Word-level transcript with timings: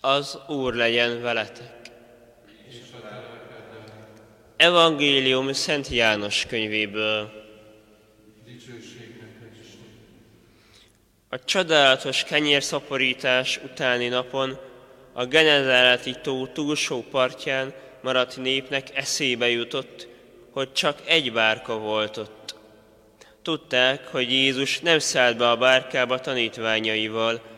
Az 0.00 0.38
Úr 0.46 0.74
legyen 0.74 1.22
veletek. 1.22 1.76
Evangélium 4.56 5.52
Szent 5.52 5.88
János 5.88 6.46
könyvéből. 6.46 7.32
A 11.28 11.44
csodálatos 11.44 12.24
kenyérszaporítás 12.24 13.60
utáni 13.64 14.08
napon 14.08 14.58
a 15.12 15.26
Genezáreti 15.26 16.14
tó 16.22 16.46
túlsó 16.46 17.04
partján 17.10 17.74
maradt 18.02 18.36
népnek 18.36 18.96
eszébe 18.96 19.48
jutott, 19.48 20.08
hogy 20.50 20.72
csak 20.72 20.98
egy 21.04 21.32
bárka 21.32 21.78
volt 21.78 22.16
ott. 22.16 22.54
Tudták, 23.42 24.06
hogy 24.06 24.30
Jézus 24.32 24.80
nem 24.80 24.98
szállt 24.98 25.36
be 25.36 25.50
a 25.50 25.56
bárkába 25.56 26.18
tanítványaival, 26.18 27.57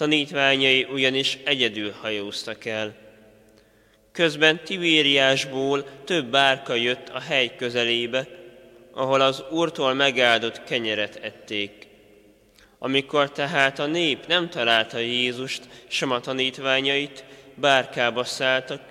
tanítványai 0.00 0.86
ugyanis 0.92 1.38
egyedül 1.44 1.94
hajóztak 2.00 2.64
el. 2.64 2.94
Közben 4.12 4.64
Tibériásból 4.64 5.84
több 6.04 6.26
bárka 6.26 6.74
jött 6.74 7.08
a 7.08 7.20
hely 7.20 7.56
közelébe, 7.56 8.26
ahol 8.92 9.20
az 9.20 9.44
Úrtól 9.50 9.94
megáldott 9.94 10.64
kenyeret 10.64 11.16
ették. 11.22 11.86
Amikor 12.78 13.32
tehát 13.32 13.78
a 13.78 13.86
nép 13.86 14.26
nem 14.26 14.50
találta 14.50 14.98
Jézust, 14.98 15.62
sem 15.88 16.10
a 16.10 16.20
tanítványait, 16.20 17.24
bárkába 17.54 18.24
szálltak, 18.24 18.82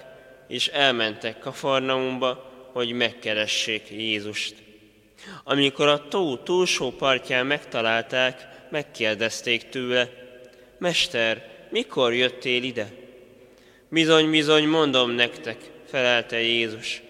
és 0.47 0.67
elmentek 0.67 1.39
Kafarnaumba, 1.39 2.51
hogy 2.73 2.91
megkeressék 2.91 3.89
Jézust. 3.89 4.55
Amikor 5.43 5.87
a 5.87 6.07
tó 6.07 6.37
túlsó 6.37 6.91
partján 6.91 7.45
megtalálták, 7.45 8.47
megkérdezték 8.69 9.69
tőle, 9.69 10.27
Mester, 10.79 11.49
mikor 11.69 12.13
jöttél 12.13 12.63
ide? 12.63 12.87
Bizony, 13.89 14.29
bizony, 14.29 14.67
mondom 14.67 15.11
nektek, 15.11 15.57
felelte 15.89 16.41
Jézus. 16.41 17.01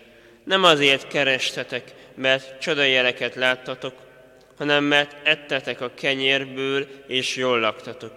Nem 0.44 0.64
azért 0.64 1.08
kerestetek, 1.08 1.94
mert 2.16 2.60
csodajeleket 2.60 3.36
láttatok, 3.36 3.94
hanem 4.58 4.84
mert 4.84 5.28
ettetek 5.28 5.82
a 5.82 5.92
kenyérből, 5.94 6.88
és 7.08 7.36
jól 7.36 7.60
laktatok. 7.60 8.14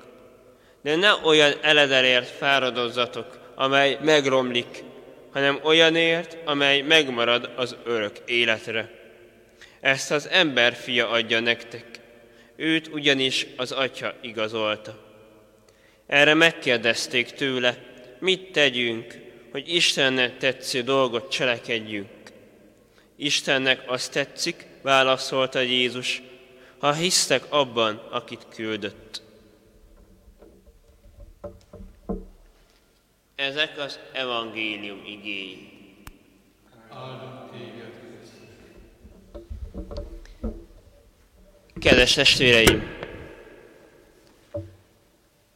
De 0.83 0.97
ne 0.97 1.13
olyan 1.25 1.53
eledelért 1.61 2.29
fáradozzatok, 2.29 3.39
amely 3.55 3.99
megromlik, 4.03 4.85
hanem 5.33 5.61
olyanért, 5.63 6.37
amely 6.45 6.81
megmarad 6.81 7.51
az 7.57 7.77
örök 7.85 8.17
életre. 8.27 8.91
Ezt 9.81 10.11
az 10.11 10.29
ember 10.29 10.75
fia 10.75 11.09
adja 11.09 11.41
nektek, 11.41 11.85
őt 12.57 12.89
ugyanis 12.89 13.47
az 13.57 13.73
atya 13.73 14.15
igazolta. 14.21 15.12
Erre 16.13 16.35
megkérdezték 16.35 17.31
tőle, 17.31 17.77
mit 18.19 18.53
tegyünk, 18.53 19.19
hogy 19.51 19.75
Istennek 19.75 20.39
tetsző 20.39 20.83
dolgot 20.83 21.31
cselekedjünk. 21.31 22.09
Istennek 23.17 23.91
azt 23.91 24.13
tetszik, 24.13 24.67
válaszolta 24.83 25.61
Jézus, 25.61 26.23
ha 26.79 26.93
hisztek 26.93 27.45
abban, 27.49 27.97
akit 28.11 28.47
küldött. 28.55 29.23
Ezek 33.35 33.79
az 33.79 33.99
evangélium 34.13 35.03
igéi. 35.07 35.71
Kedves 41.81 42.13
testvéreim! 42.15 43.02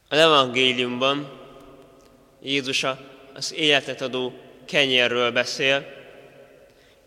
Az 0.09 0.17
evangéliumban 0.17 1.31
Jézus 2.41 2.85
az 3.33 3.53
életet 3.53 4.01
adó 4.01 4.33
kenyerről 4.65 5.31
beszél, 5.31 5.95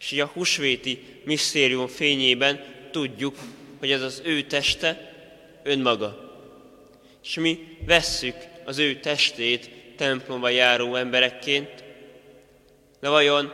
és 0.00 0.10
így 0.10 0.20
a 0.20 0.26
husvéti 0.26 1.20
misztérium 1.24 1.86
fényében 1.86 2.64
tudjuk, 2.90 3.38
hogy 3.78 3.90
ez 3.90 4.02
az 4.02 4.22
ő 4.24 4.42
teste 4.42 5.14
önmaga. 5.62 6.38
És 7.24 7.34
mi 7.34 7.76
vesszük 7.86 8.34
az 8.64 8.78
ő 8.78 9.00
testét 9.00 9.70
templomba 9.96 10.48
járó 10.48 10.94
emberekként, 10.94 11.84
de 13.00 13.08
vajon 13.08 13.52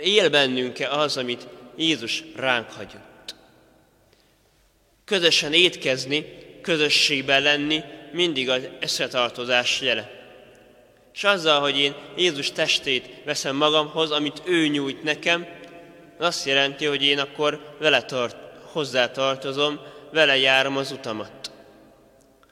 él 0.00 0.30
bennünk-e 0.30 0.90
az, 0.90 1.16
amit 1.16 1.48
Jézus 1.76 2.22
ránk 2.36 2.70
hagyott? 2.70 3.34
Közösen 5.04 5.52
étkezni, 5.52 6.24
közösségben 6.62 7.42
lenni 7.42 7.82
mindig 8.16 8.48
az 8.48 8.68
eszetartozás 8.80 9.80
jele. 9.80 10.10
És 11.14 11.24
azzal, 11.24 11.60
hogy 11.60 11.78
én 11.78 11.94
Jézus 12.16 12.52
testét 12.52 13.08
veszem 13.24 13.56
magamhoz, 13.56 14.10
amit 14.10 14.42
ő 14.44 14.66
nyújt 14.66 15.02
nekem, 15.02 15.46
azt 16.18 16.46
jelenti, 16.46 16.84
hogy 16.84 17.02
én 17.04 17.18
akkor 17.18 17.76
vele 17.78 18.02
tart, 18.02 18.36
hozzá 18.72 19.10
tartozom, 19.10 19.80
vele 20.12 20.36
járom 20.36 20.76
az 20.76 20.92
utamat. 20.92 21.50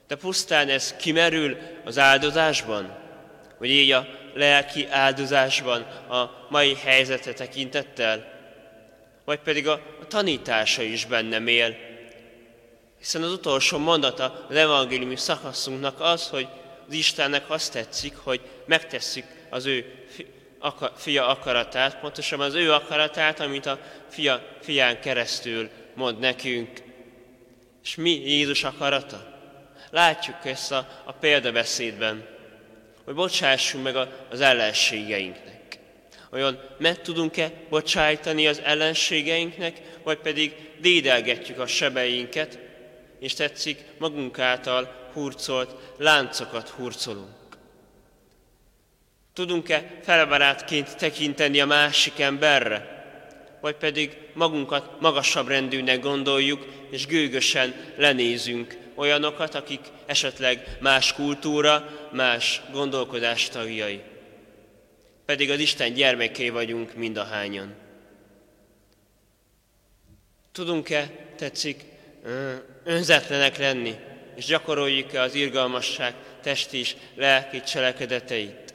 De 0.07 0.15
pusztán 0.15 0.69
ez 0.69 0.97
kimerül 0.97 1.57
az 1.85 1.99
áldozásban, 1.99 2.97
vagy 3.59 3.71
így 3.71 3.91
a 3.91 4.07
lelki 4.35 4.87
áldozásban 4.91 5.81
a 6.09 6.47
mai 6.49 6.75
helyzete 6.75 7.33
tekintettel, 7.33 8.33
vagy 9.25 9.39
pedig 9.39 9.69
a, 9.69 9.73
a 10.01 10.07
tanítása 10.07 10.83
is 10.83 11.05
bennem 11.07 11.47
él. 11.47 11.77
Hiszen 13.05 13.23
az 13.23 13.33
utolsó 13.33 13.79
mondata 13.79 14.47
az 14.49 14.57
evangéliumi 14.57 15.17
szakaszunknak 15.17 16.01
az, 16.01 16.29
hogy 16.29 16.49
az 16.89 16.95
Istennek 16.95 17.51
azt 17.51 17.73
tetszik, 17.73 18.17
hogy 18.17 18.41
megtesszük 18.67 19.25
az 19.51 19.67
ő 19.67 20.07
fia 20.97 21.27
akaratát, 21.27 21.99
pontosan 22.01 22.41
az 22.41 22.55
ő 22.55 22.73
akaratát, 22.73 23.41
amit 23.41 23.67
a 23.67 23.79
fia, 24.09 24.43
fián 24.61 25.01
keresztül 25.01 25.69
mond 25.95 26.19
nekünk. 26.19 26.71
És 27.83 27.95
mi 27.95 28.11
Jézus 28.11 28.65
akarata? 28.65 29.41
Látjuk 29.91 30.37
ezt 30.45 30.73
a, 30.73 31.03
a 31.05 31.13
példabeszédben, 31.13 32.27
hogy 33.05 33.15
bocsássunk 33.15 33.85
meg 33.85 33.97
az 34.31 34.41
ellenségeinknek. 34.41 35.79
Olyan 36.33 36.61
meg 36.79 37.03
tudunk-e 37.03 37.53
bocsájtani 37.69 38.47
az 38.47 38.61
ellenségeinknek, 38.65 39.81
vagy 40.03 40.19
pedig 40.19 40.55
dédelgetjük 40.81 41.59
a 41.59 41.67
sebeinket, 41.67 42.64
és 43.25 43.35
tetszik 43.35 43.85
magunk 43.99 44.39
által 44.39 45.11
hurcolt 45.12 45.75
láncokat 45.97 46.69
hurcolunk. 46.69 47.57
Tudunk-e 49.33 49.99
felbarátként 50.03 50.97
tekinteni 50.97 51.61
a 51.61 51.67
másik 51.67 52.21
emberre? 52.21 53.05
Vagy 53.61 53.75
pedig 53.75 54.17
magunkat 54.35 55.01
magasabb 55.01 55.49
rendűnek 55.49 56.01
gondoljuk, 56.01 56.67
és 56.91 57.07
gőgösen 57.07 57.75
lenézünk 57.97 58.77
olyanokat, 58.95 59.55
akik 59.55 59.81
esetleg 60.06 60.77
más 60.81 61.12
kultúra, 61.12 61.89
más 62.12 62.62
gondolkodás 62.73 63.49
tagjai. 63.49 64.03
Pedig 65.25 65.51
az 65.51 65.59
Isten 65.59 65.93
gyermeké 65.93 66.49
vagyunk 66.49 66.95
mindahányan. 66.95 67.75
Tudunk-e, 70.53 71.11
tetszik, 71.37 71.93
önzetlenek 72.85 73.59
lenni, 73.59 73.95
és 74.37 74.45
gyakoroljuk-e 74.45 75.21
az 75.21 75.35
irgalmasság 75.35 76.15
testi 76.43 76.79
és 76.79 76.97
lelki 77.15 77.61
cselekedeteit? 77.61 78.75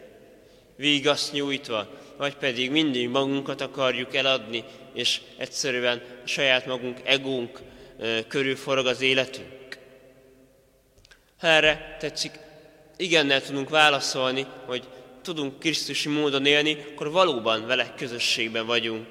Vígaszt 0.76 1.32
nyújtva, 1.32 1.88
vagy 2.18 2.36
pedig 2.36 2.72
mindig 2.72 3.10
magunkat 3.10 3.62
akarjuk 3.62 4.16
eladni, 4.16 4.64
és 4.94 5.22
egyszerűen 5.38 6.02
a 6.24 6.28
saját 6.28 6.66
magunk, 6.66 7.00
egónk 7.04 7.60
körül 8.28 8.56
forog 8.56 8.86
az 8.86 9.02
életünk? 9.02 9.78
Ha 11.40 11.48
erre 11.48 11.98
tetszik, 12.00 12.32
igennel 12.98 13.42
tudunk 13.42 13.70
válaszolni, 13.70 14.46
hogy 14.66 14.84
tudunk 15.22 15.60
Krisztusi 15.60 16.10
módon 16.10 16.46
élni, 16.46 16.86
akkor 16.92 17.12
valóban 17.12 17.66
vele 17.68 17.94
közösségben 17.98 18.66
vagyunk. 18.66 19.08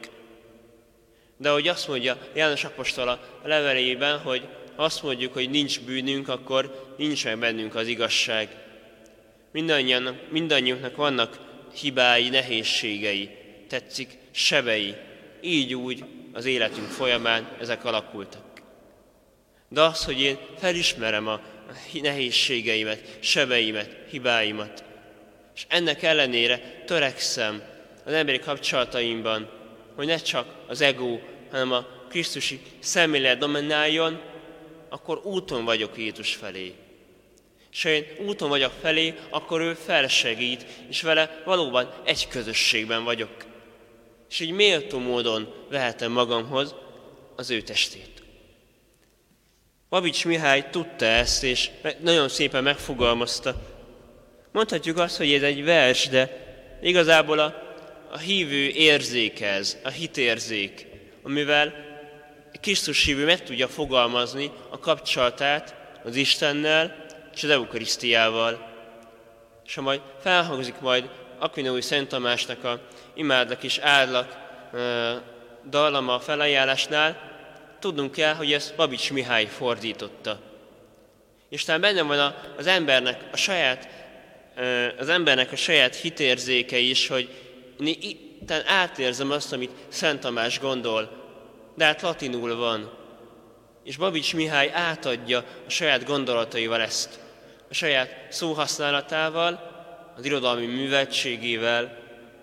De 1.40 1.48
ahogy 1.48 1.68
azt 1.68 1.88
mondja 1.88 2.18
János 2.34 2.64
Apostola 2.64 3.20
a 3.42 3.48
levelében, 3.48 4.18
hogy 4.18 4.48
azt 4.76 5.02
mondjuk, 5.02 5.32
hogy 5.32 5.50
nincs 5.50 5.80
bűnünk, 5.80 6.28
akkor 6.28 6.94
nincs 6.96 7.24
meg 7.24 7.38
bennünk 7.38 7.74
az 7.74 7.86
igazság. 7.86 8.48
Mindannyiunknak, 9.52 10.30
mindannyiunknak 10.30 10.96
vannak 10.96 11.38
hibái, 11.74 12.28
nehézségei, 12.28 13.30
tetszik, 13.68 14.18
sebei. 14.30 14.94
Így 15.40 15.74
úgy 15.74 16.04
az 16.32 16.44
életünk 16.44 16.88
folyamán 16.88 17.56
ezek 17.60 17.84
alakultak. 17.84 18.42
De 19.68 19.80
az, 19.82 20.04
hogy 20.04 20.20
én 20.20 20.38
felismerem 20.58 21.26
a 21.26 21.40
nehézségeimet, 22.02 23.18
sebeimet, 23.20 23.96
hibáimat, 24.10 24.84
és 25.54 25.66
ennek 25.68 26.02
ellenére 26.02 26.82
törekszem 26.86 27.62
az 28.04 28.12
emberi 28.12 28.38
kapcsolataimban, 28.38 29.57
hogy 29.98 30.06
ne 30.06 30.16
csak 30.16 30.54
az 30.66 30.80
ego, 30.80 31.18
hanem 31.50 31.72
a 31.72 31.86
Krisztusi 32.08 32.60
szemlélet 32.78 33.38
domináljon, 33.38 34.20
akkor 34.88 35.20
úton 35.24 35.64
vagyok 35.64 35.98
Jézus 35.98 36.34
felé. 36.34 36.74
És 37.72 37.82
ha 37.82 37.88
én 37.88 38.04
úton 38.26 38.48
vagyok 38.48 38.72
felé, 38.80 39.14
akkor 39.30 39.60
ő 39.60 39.74
felsegít, 39.74 40.66
és 40.88 41.02
vele 41.02 41.42
valóban 41.44 41.92
egy 42.04 42.28
közösségben 42.28 43.04
vagyok. 43.04 43.30
És 44.30 44.40
így 44.40 44.50
méltó 44.50 44.98
módon 44.98 45.54
vehetem 45.70 46.12
magamhoz 46.12 46.74
az 47.36 47.50
ő 47.50 47.62
testét. 47.62 48.22
Babics 49.88 50.24
Mihály 50.24 50.70
tudta 50.70 51.04
ezt, 51.04 51.44
és 51.44 51.70
nagyon 52.00 52.28
szépen 52.28 52.62
megfogalmazta. 52.62 53.54
Mondhatjuk 54.52 54.98
azt, 54.98 55.16
hogy 55.16 55.32
ez 55.32 55.42
egy 55.42 55.64
vers, 55.64 56.08
de 56.08 56.46
igazából 56.82 57.38
a, 57.38 57.67
a 58.10 58.18
hívő 58.18 58.68
érzékez, 58.68 59.76
a 59.84 59.88
hitérzék, 59.88 60.86
amivel 61.22 61.86
Krisztus 62.60 63.04
hívő 63.04 63.24
meg 63.24 63.42
tudja 63.42 63.68
fogalmazni 63.68 64.50
a 64.70 64.78
kapcsolatát 64.78 65.74
az 66.04 66.16
Istennel 66.16 67.06
és 67.34 67.42
az 67.42 67.50
Eukarisztiával. 67.50 68.66
És 69.66 69.74
ha 69.74 69.80
majd 69.80 70.00
felhangzik 70.20 70.80
majd 70.80 71.08
Aquinói 71.38 71.80
Szent 71.80 72.08
Tamásnak 72.08 72.64
a 72.64 72.80
imádlak 73.14 73.62
és 73.62 73.78
áldlak 73.78 74.36
dallama 75.68 76.14
a 76.14 76.20
felajánlásnál, 76.20 77.36
tudnunk 77.80 78.12
kell, 78.12 78.34
hogy 78.34 78.52
ezt 78.52 78.74
Babics 78.76 79.12
Mihály 79.12 79.46
fordította. 79.46 80.40
És 81.48 81.64
talán 81.64 81.80
benne 81.80 82.02
van 82.02 82.34
az 82.56 82.66
embernek 82.66 83.20
a 83.32 83.36
saját, 83.36 83.88
az 84.98 85.08
embernek 85.08 85.52
a 85.52 85.56
saját 85.56 85.94
hitérzéke 85.94 86.78
is, 86.78 87.08
hogy 87.08 87.28
talán 88.46 88.66
átérzem 88.66 89.30
azt, 89.30 89.52
amit 89.52 89.70
Szent 89.88 90.20
Tamás 90.20 90.60
gondol, 90.60 91.10
de 91.74 91.84
hát 91.84 92.02
latinul 92.02 92.56
van. 92.56 92.92
És 93.84 93.96
Babics 93.96 94.34
Mihály 94.34 94.70
átadja 94.72 95.38
a 95.66 95.70
saját 95.70 96.04
gondolataival 96.04 96.80
ezt, 96.80 97.18
a 97.70 97.74
saját 97.74 98.26
szóhasználatával, 98.30 99.76
az 100.16 100.24
irodalmi 100.24 100.66
műveltségével 100.66 101.98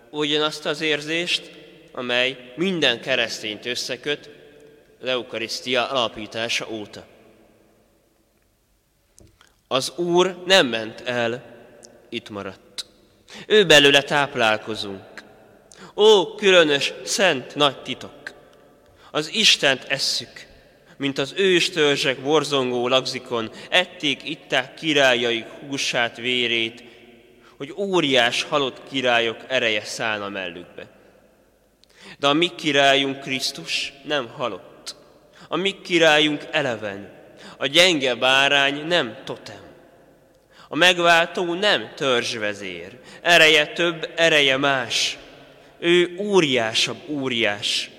ugyanazt 0.10 0.66
az 0.66 0.82
érzést, 0.82 1.52
amely 1.92 2.54
minden 2.56 3.02
keresztényt 3.02 3.66
összeköt 3.66 4.30
az 5.02 5.08
Eukarisztia 5.08 5.90
alapítása 5.90 6.68
óta. 6.70 7.06
Az 9.68 9.94
Úr 9.96 10.44
nem 10.46 10.68
ment 10.68 11.02
el, 11.02 11.44
itt 12.10 12.30
maradt. 12.30 12.86
Ő 13.48 13.66
belőle 13.66 14.02
táplálkozunk. 14.02 15.15
Ó, 15.96 16.36
különös, 16.36 16.94
szent, 17.04 17.56
nagy 17.56 17.82
titok! 17.82 18.34
Az 19.12 19.34
Istent 19.34 19.84
esszük, 19.84 20.46
mint 20.98 21.18
az 21.18 21.34
őstörzsek 21.38 22.20
borzongó 22.20 22.88
lagzikon, 22.88 23.52
ették, 23.70 24.30
itták 24.30 24.74
királyaik 24.74 25.46
húsát, 25.46 26.18
vérét, 26.18 26.84
hogy 27.58 27.74
óriás 27.78 28.44
halott 28.44 28.82
királyok 28.90 29.38
ereje 29.48 29.84
szállna 29.84 30.30
mellükbe. 30.30 30.88
De 32.20 32.28
a 32.28 32.34
mi 32.34 32.52
királyunk 32.56 33.20
Krisztus 33.20 33.94
nem 34.04 34.28
halott. 34.28 34.96
A 35.48 35.56
mi 35.56 35.82
királyunk 35.82 36.48
eleven. 36.52 37.14
A 37.58 37.66
gyenge 37.66 38.16
bárány 38.16 38.86
nem 38.88 39.18
totem. 39.24 39.64
A 40.68 40.76
megváltó 40.76 41.54
nem 41.54 41.92
törzsvezér. 41.96 43.00
Ereje 43.22 43.68
több, 43.68 44.12
ereje 44.16 44.58
más. 44.58 45.18
Ő 45.80 46.16
óriásabb 46.20 46.98
óriás, 47.08 47.90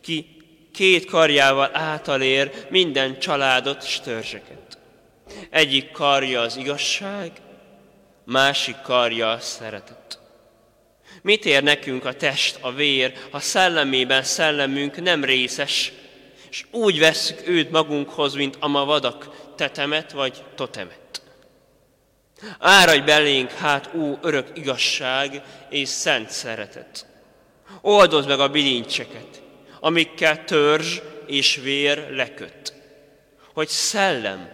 ki 0.00 0.36
két 0.72 1.04
karjával 1.04 1.70
átalér 1.72 2.66
minden 2.70 3.18
családot 3.18 3.82
és 3.82 4.00
törzseket. 4.00 4.78
Egyik 5.50 5.90
karja 5.90 6.40
az 6.40 6.56
igazság, 6.56 7.32
másik 8.24 8.76
karja 8.82 9.30
a 9.30 9.40
szeretet. 9.40 10.18
Mit 11.22 11.44
ér 11.44 11.62
nekünk 11.62 12.04
a 12.04 12.14
test, 12.14 12.58
a 12.60 12.72
vér, 12.72 13.12
ha 13.30 13.40
szellemében 13.40 14.22
szellemünk 14.22 15.02
nem 15.02 15.24
részes, 15.24 15.92
és 16.50 16.64
úgy 16.70 16.98
vesszük 16.98 17.48
őt 17.48 17.70
magunkhoz, 17.70 18.34
mint 18.34 18.56
a 18.60 18.68
ma 18.68 18.84
vadak 18.84 19.30
tetemet 19.56 20.12
vagy 20.12 20.42
totemet. 20.54 21.07
Áradj 22.58 23.04
belénk, 23.04 23.50
hát 23.50 23.90
ó, 23.94 24.18
örök 24.20 24.48
igazság 24.54 25.42
és 25.68 25.88
szent 25.88 26.30
szeretet. 26.30 27.06
Oldozd 27.80 28.28
meg 28.28 28.40
a 28.40 28.48
bilincseket, 28.48 29.42
amikkel 29.80 30.44
törzs 30.44 31.00
és 31.26 31.56
vér 31.56 32.10
leköt, 32.10 32.72
hogy 33.52 33.68
szellem 33.68 34.48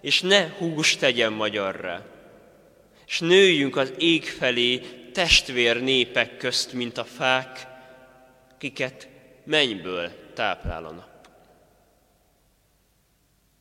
és 0.00 0.20
ne 0.20 0.48
hús 0.58 0.96
tegyen 0.96 1.32
magyarra, 1.32 2.06
és 3.06 3.18
nőjünk 3.18 3.76
az 3.76 3.92
ég 3.98 4.24
felé 4.24 4.78
testvér 5.12 5.82
népek 5.82 6.36
közt, 6.36 6.72
mint 6.72 6.98
a 6.98 7.04
fák, 7.04 7.66
kiket 8.58 9.08
mennyből 9.44 10.10
táplál 10.34 10.84
a 10.84 10.90
nap. 10.90 11.15